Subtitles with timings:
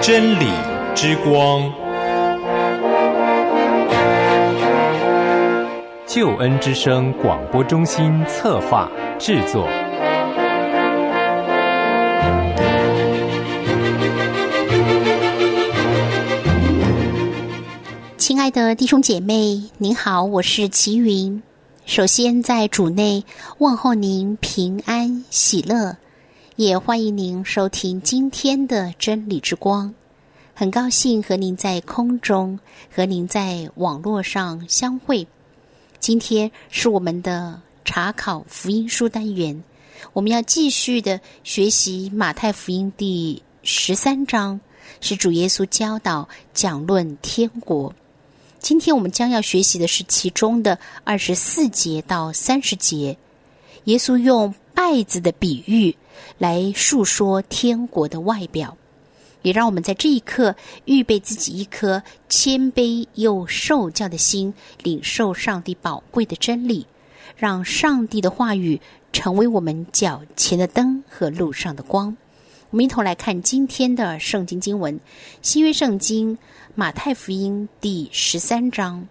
[0.00, 0.46] 真理
[0.94, 1.72] 之光，
[6.06, 9.68] 救恩之声广播中心策划制作。
[18.26, 21.40] 亲爱的弟兄姐妹，您好，我是齐云。
[21.84, 23.24] 首先在主内
[23.58, 25.96] 问候您平安喜乐。
[26.56, 29.94] 也欢迎您收听今天的真理之光，
[30.54, 32.58] 很高兴和您在空中
[32.92, 35.24] 和您在网络上相会。
[36.00, 39.62] 今天是我们的查考福音书单元，
[40.12, 44.60] 我们要继续的学习马太福音第十三章，
[45.00, 47.94] 是主耶稣教导讲论天国。
[48.66, 53.16] 今天我们将要学习的是其中的二十四节到三十节，
[53.84, 55.94] 耶稣用稗子的比喻。
[56.36, 58.76] 来述说天国的外表，
[59.42, 66.84] 也让我们在这一刻预备自己一颗谦卑又受教的心，领受上帝宝贵的真理，
[67.36, 68.80] 让上帝的话语
[69.12, 72.16] 成为我们脚前的灯和路上的光。
[72.76, 75.00] 我们一同来看今天的圣经经文：
[75.40, 76.36] 新约圣经
[76.74, 79.08] 马太福音第十三章，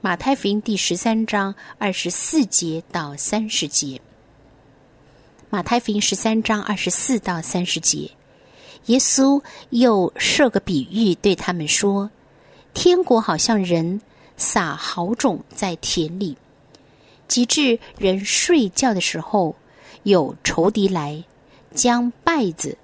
[0.00, 4.00] 马太福音第十三章二十四节到三十节。
[5.50, 8.10] 马太福音十三章二十四到三十节，
[8.86, 12.10] 耶稣又设个比喻对他们说
[12.72, 14.00] ：“天国好像人
[14.38, 16.34] 撒好种在田里，
[17.28, 19.54] 及至人睡觉的时候，
[20.04, 21.22] 有仇敌来，
[21.74, 22.78] 将稗子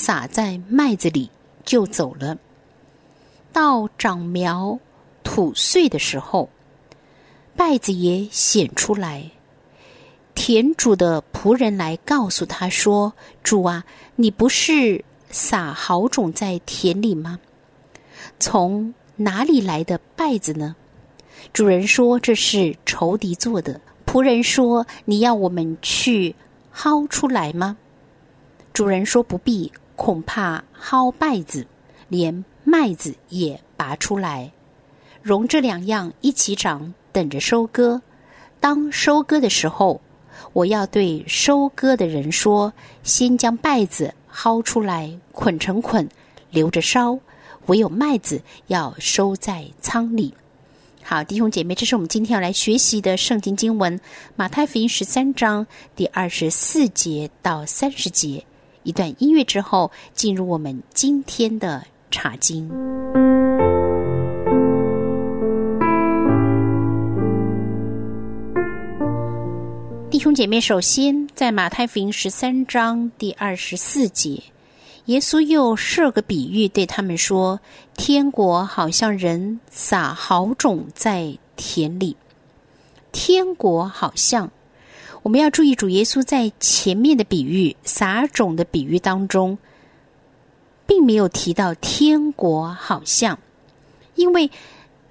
[0.00, 1.28] 撒在麦子里，
[1.64, 2.38] 就走了。
[3.52, 4.78] 到长苗
[5.24, 6.48] 吐穗的时候，
[7.56, 9.28] 稗子也显出来。”
[10.36, 17.40] 田主的仆人来告诉他说：“主啊，你不是撒好种在田里吗？
[18.38, 20.76] 从哪里来的稗子呢？”
[21.52, 26.36] 主人说：“这是仇敌做的。”仆人说：“你要我们去
[26.72, 27.76] 薅出来吗？”
[28.72, 31.66] 主人说：“不必，恐怕薅稗子，
[32.08, 34.52] 连麦子也拔出来，
[35.20, 38.00] 容这两样一起长，等着收割。
[38.60, 40.00] 当收割的时候。”
[40.52, 42.72] 我要对收割的人说：
[43.02, 46.08] 先将稗子薅出来，捆成捆，
[46.52, 47.18] 留着烧；
[47.66, 50.32] 唯有麦子要收在仓里。
[51.02, 54.00] 好，弟兄姐妹，这是我们今天要来学习的圣经经文——
[54.36, 55.66] 马太福音十三章
[55.96, 58.44] 第二十四节到三十节。
[58.88, 62.66] 一段音乐之后，进入我们今天的查经。
[70.10, 74.42] 弟兄姐妹，首先在马太福音十三章第二十四节，
[75.04, 77.60] 耶稣又设个比喻对他们说
[77.94, 82.16] ：“天国好像人撒好种在田里。
[83.12, 84.50] 天国好像，
[85.28, 89.58] 我们要注意主耶稣在前面的比喻撒种的比喻当中，
[90.86, 93.38] 并没有提到天国好像，
[94.14, 94.50] 因为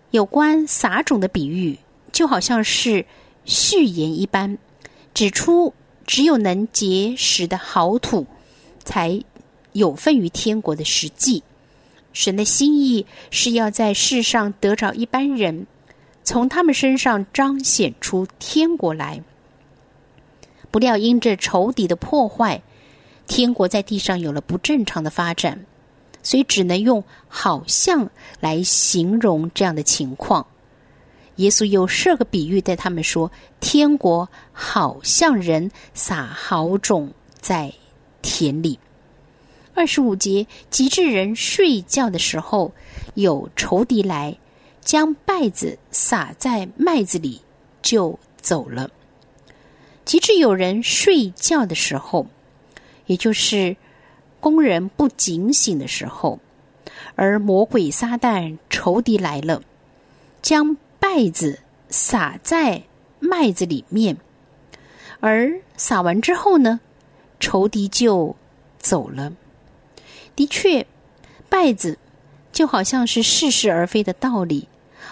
[0.09, 1.77] 有关撒种的比喻
[2.11, 3.05] 就好像是
[3.45, 4.57] 序言一般。”
[5.13, 5.75] 指出，
[6.07, 8.25] 只有能结实的好土，
[8.83, 9.23] 才
[9.73, 11.43] 有份于天国的实际。
[12.11, 15.67] 神的心意是要在世上得着一般人，
[16.23, 19.21] 从他们身上彰显出天国来。
[20.77, 22.61] 不料因着仇敌的破坏，
[23.25, 25.65] 天国在地上有了不正常的发展，
[26.21, 28.07] 所以只能用“好像”
[28.39, 30.45] 来形容这样的情况。
[31.37, 37.11] 耶稣又设个比喻，对他们说：“天国好像人撒好种
[37.41, 37.73] 在
[38.21, 38.77] 田里。”
[39.73, 42.71] 二十五节，及至人睡觉的时候，
[43.15, 44.37] 有仇敌来，
[44.81, 47.41] 将稗子撒在麦子里，
[47.81, 48.87] 就走了。
[50.07, 52.25] 及至有人睡觉的时候，
[53.05, 53.75] 也就是
[54.39, 56.39] 工人不警醒的时候，
[57.15, 59.61] 而魔鬼撒旦仇敌来了，
[60.41, 60.75] 将。
[60.99, 61.59] 稗子
[61.89, 62.81] 撒在
[63.19, 64.17] 麦子里面，
[65.19, 66.79] 而撒完之后呢，
[67.39, 68.35] 仇敌就
[68.79, 69.31] 走了。
[70.35, 70.85] 的确，
[71.49, 71.99] 稗子
[72.51, 74.67] 就好像是似是而非的道理，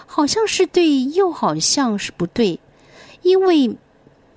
[0.06, 2.58] 好像是对，又好像是不对，
[3.22, 3.76] 因为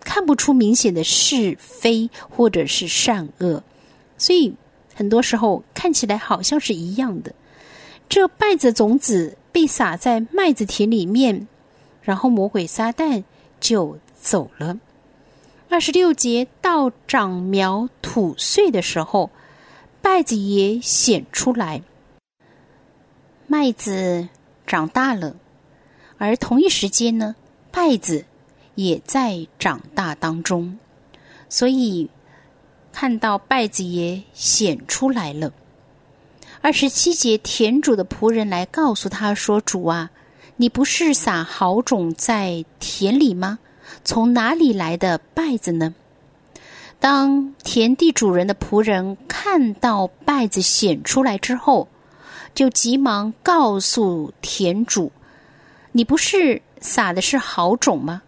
[0.02, 3.64] 看不出明显的是非或者是善恶，
[4.18, 4.54] 所以
[4.96, 7.34] 很多时候看起来好像是一样的。
[8.08, 11.48] 这稗子种子被撒在麦子田里面，
[12.02, 13.24] 然后魔鬼撒旦
[13.60, 14.80] 就走了。
[15.70, 19.30] 二十六节到长苗吐穗的时候，
[20.02, 21.84] 稗子也显出来，
[23.46, 24.28] 麦子
[24.66, 25.36] 长大了，
[26.18, 27.36] 而同一时间呢，
[27.72, 28.26] 稗子
[28.82, 30.80] 也在长大当中，
[31.50, 32.10] 所以
[32.94, 35.52] 看到稗子也显出来了。
[36.62, 40.12] 二十七节，田主的仆人来告诉他说：“主啊，
[40.56, 43.60] 你不是撒好种在田里吗？
[44.06, 45.94] 从哪里来的稗子呢？”
[47.02, 51.90] 当田地主人的仆人看到稗子显出来之后，
[52.56, 55.12] 就急忙告诉田主
[55.92, 58.22] ：“你不是撒的是好种吗？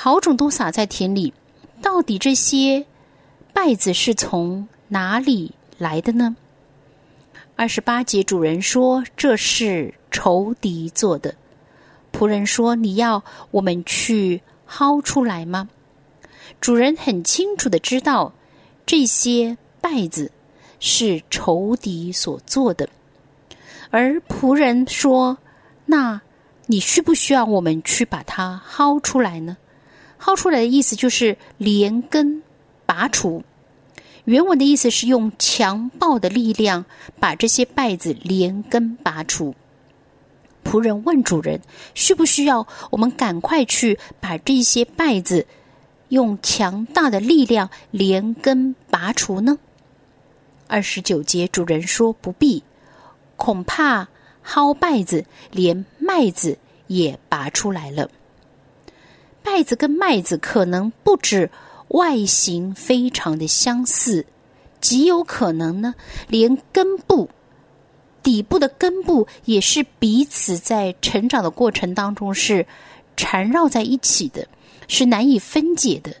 [0.00, 1.34] 好种都撒在田里，
[1.82, 2.86] 到底这些
[3.52, 6.36] 稗子是从哪里来的呢？”
[7.56, 11.34] 二十八节，主人说：“这是仇敌做的。”
[12.14, 14.40] 仆人说：“你要我们去
[14.70, 15.68] 薅出来吗？”
[16.60, 18.32] 主人很清楚的知道，
[18.86, 20.30] 这些稗子
[20.78, 22.88] 是仇敌所做的。
[23.90, 25.36] 而仆人说
[25.86, 26.20] ：“那
[26.66, 29.56] 你需不需要我们去把它薅出来呢？”
[30.20, 32.42] 薅出来的意思就是连根
[32.86, 33.42] 拔除。
[34.24, 36.84] 原文的意思是用强暴的力量
[37.18, 39.54] 把这些败子连根拔除。
[40.64, 41.62] 仆人问主人
[41.94, 45.46] ：“需不需要我们赶快去把这些败子
[46.08, 49.58] 用强大的力量连根拔除呢？”
[50.68, 52.62] 二十九节，主人说：“不必，
[53.36, 54.08] 恐怕
[54.44, 58.10] 薅稗子连麦子也拔出来了。
[59.44, 61.50] 稗子跟麦子可能不止。”
[61.88, 64.26] 外形非常的相似，
[64.78, 65.94] 极有可能呢，
[66.28, 67.30] 连根部
[68.22, 72.66] 底部的根部也是彼此在成长的过程当中是
[73.16, 74.46] 缠绕在一起的，
[74.86, 76.14] 是难以分解的，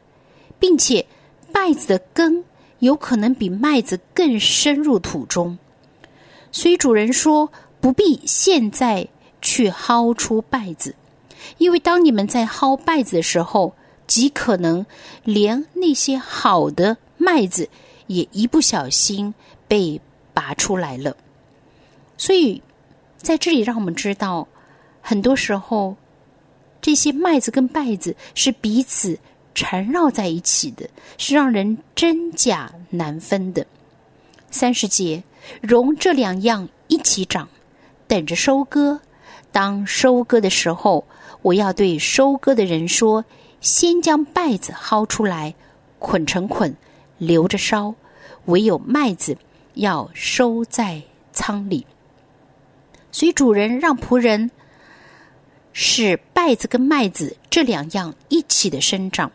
[0.58, 1.04] 并且
[1.52, 2.42] 稗子的根
[2.78, 5.58] 有可能比麦子更深入土中，
[6.50, 9.06] 所以主人说不必现在
[9.42, 10.94] 去薅出稗子，
[11.56, 13.74] 因为当你们在薅麦子的时候。
[14.08, 14.86] 极可能
[15.22, 17.68] 连那些好的麦子
[18.06, 19.34] 也一不小心
[19.68, 20.00] 被
[20.32, 21.14] 拔出来了，
[22.16, 22.62] 所以
[23.18, 24.48] 在这里让我们知道，
[25.02, 25.94] 很多时候
[26.80, 29.18] 这些麦子跟麦子是彼此
[29.54, 33.66] 缠绕在一起的，是让人真假难分的。
[34.50, 35.22] 三十节，
[35.60, 37.46] 容这两样一起长，
[38.06, 39.02] 等着收割。
[39.52, 41.04] 当收割的时候，
[41.42, 43.24] 我要对收割的人说。
[43.60, 45.52] 先将稗子薅出来，
[45.98, 46.76] 捆成捆，
[47.18, 47.92] 留着烧；
[48.44, 49.36] 唯有麦子
[49.74, 51.02] 要收在
[51.32, 51.84] 仓里。
[53.10, 54.48] 所以主人让仆人
[55.72, 59.32] 使稗子跟麦子这两样一起的生长，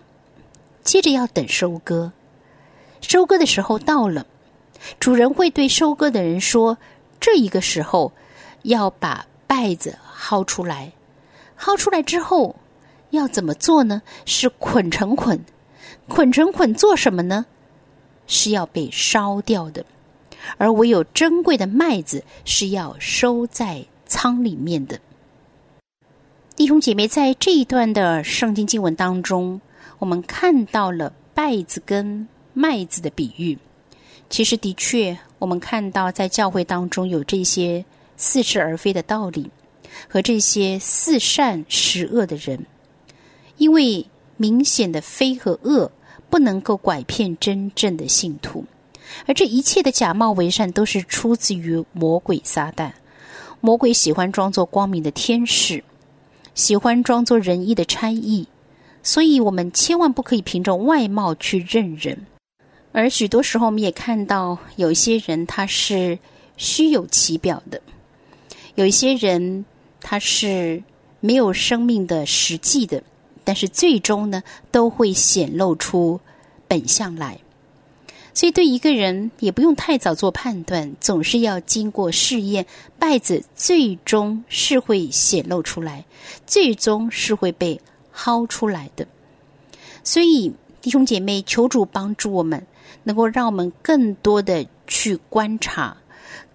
[0.86, 2.14] 接着要等收割。
[3.02, 4.26] 收割的时候到了，
[5.02, 6.78] 主人会对收割的人说
[7.20, 8.14] ：“这一个时候
[8.62, 10.94] 要把稗子薅出来。
[11.60, 12.56] 薅出来之后。”
[13.14, 14.02] 要怎么做呢？
[14.26, 15.40] 是捆成捆，
[16.08, 17.46] 捆成捆做什么呢？
[18.26, 19.86] 是要被烧掉的，
[20.58, 25.00] 而唯有珍贵的麦子是要收在仓里面的。
[26.56, 29.62] 弟兄姐妹，在这一段的圣经经文当中，
[30.00, 33.56] 我们看到了麦子跟麦子的比喻。
[34.28, 37.86] 其实，的确，我们看到在教会当中有这些
[38.18, 39.52] 似是而非的道理，
[40.08, 42.66] 和这些似善实恶的人。
[43.58, 45.92] 因为明显的非和恶
[46.30, 48.66] 不能够拐骗真正的信徒，
[49.28, 52.92] 而这一切的假冒为善都是出自于魔鬼撒旦。
[53.62, 55.84] 魔鬼喜欢装作光明的天使，
[56.56, 58.48] 喜欢装作仁义的差役，
[59.04, 62.26] 所以我们千万不可以凭着外貌去认人。
[62.92, 66.18] 而许多时候，我们也看到有一些人他是
[66.58, 67.80] 虚有其表的，
[68.76, 69.64] 有一些人
[70.04, 70.84] 它是
[71.20, 73.02] 没有生命的实际的。
[73.44, 76.20] 但是最终呢，都会显露出
[76.68, 77.40] 本相来。
[78.34, 82.66] 所以对一个人也不用太早做判断，总是要经过试验。
[82.98, 86.06] 败子最终是会显露出来，
[86.48, 87.80] 最终是会被
[88.16, 89.06] 薅出来的。
[90.04, 92.66] 所以弟兄姐妹，求主帮助我们，
[93.04, 95.96] 能够让我们更多的去观察，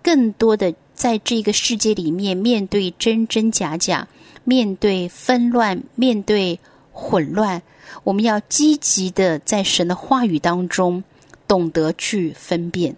[0.03, 4.07] 更多的在这个世界里面面对真真假假，
[4.45, 6.59] 面对纷乱，面对。
[7.01, 7.63] 混乱，
[8.03, 11.05] 我们要积极的在神的话语当中
[11.47, 12.97] 懂得去分辨，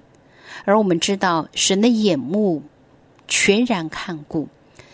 [0.64, 2.62] 而我们知道神的眼目
[3.28, 4.48] 全然看顾，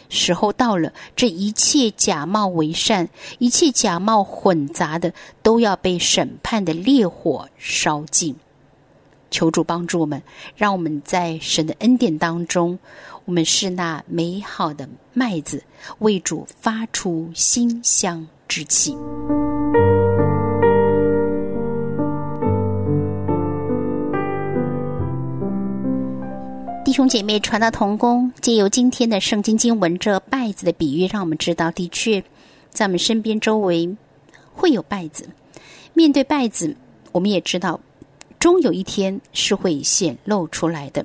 [0.09, 3.09] 时候到了，这一切假冒为善、
[3.39, 8.35] 一切假冒混杂的，都要被审判的烈火烧尽。
[9.37, 10.23] 求主帮助我们，
[10.57, 12.79] 让我们在神的恩典当中，
[13.27, 15.63] 我们是那美好的麦子，
[15.99, 18.97] 为主发出馨香之气。
[26.83, 32.25] 弟兄姐妹，传道同工，借由今天的圣经经文这麦子的比喻，让我们知道，的确，
[32.71, 33.95] 在我们身边周围
[34.55, 35.29] 会有麦子。
[35.93, 36.75] 面对麦子，
[37.13, 37.79] 我们也知道，
[38.39, 41.05] 终有一天是会显露出来的。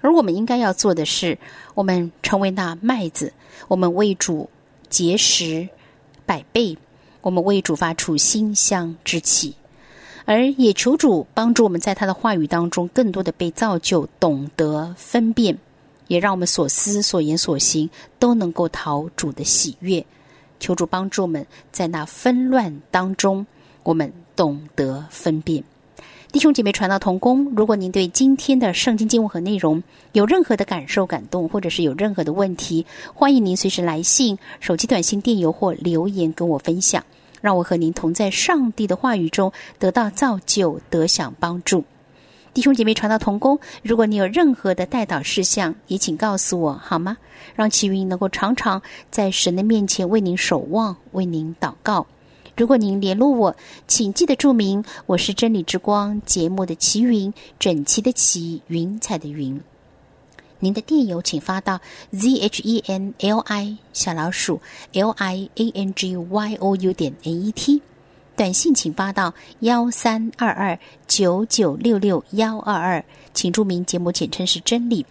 [0.00, 1.38] 而我们应该要做的是，
[1.74, 3.32] 我们成为那麦子，
[3.66, 4.48] 我们为主
[4.88, 5.68] 结实
[6.24, 6.76] 百倍，
[7.22, 9.54] 我们为主发出馨香之气。
[10.24, 15.56] 而也求主帮助我们在他的话语当中，更多的被造就，懂得分辨，
[16.08, 20.04] 也让我们所思所言所行都能够讨主的喜悦。
[20.58, 23.46] 求主帮助我们在那纷乱当中，
[23.82, 25.62] 我们懂得分辨。
[26.32, 37.02] 弟兄姐妹，传道同工，如果您对今天的圣经经文和内容有任何的感受、感动，或者是有任何的问题，欢迎您随时来信、手机短信、电邮或留言跟我分享。
[37.40, 41.84] 让我和您同在上帝的话语中得到造就，得享帮助。
[42.52, 47.16] 弟兄姐妹，传道同工，如果你有任何的代祷事项，也请告诉我好吗？
[47.54, 52.04] 让齐云能够常常在神的面前为您守望，为您祷告。
[52.56, 53.54] 如果您联络我，
[53.86, 59.60] 请记得注明我是真理之光节目的齐云，整齐的齐，云彩的云。
[60.58, 61.78] 您的电邮请发到
[62.12, 64.58] z h e n l i 小老鼠
[64.94, 67.82] l i a n g y o u 点 n e t，
[68.34, 75.04] 短信请发到幺三二二九九六六幺二二，请注明节目简称是真理。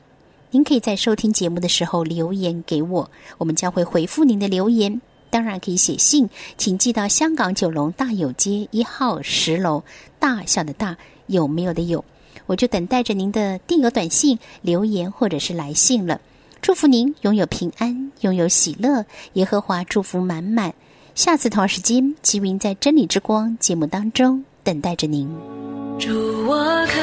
[0.50, 5.00] 您可以在收听节目的时候留言给我，我们将会回复您的留言。
[5.36, 9.84] 当然可以写信，请寄到香港九龙大有街一号十楼，
[10.18, 10.96] 大小的大
[11.28, 12.06] 有没有的有。
[12.46, 16.22] 我就等待着您的电邮、短信、留言或者是来信了。
[16.62, 20.74] 祝福您拥有平安，拥有喜乐，耶和华祝福满满。
[21.16, 25.28] 下次同时间，吉云在真理之光节目当中等待着您。
[26.00, 26.14] 祝
[26.48, 26.56] 我
[26.88, 26.94] 渴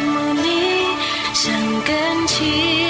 [0.00, 0.86] 慕你，
[1.34, 1.52] 想
[1.84, 2.85] 更亲